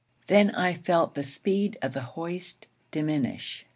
Then 0.25 0.49
I 0.55 0.73
felt 0.73 1.13
the 1.13 1.21
speed 1.21 1.77
of 1.83 1.93
the 1.93 2.01
'hoist' 2.01 2.65
diminish. 2.89 3.67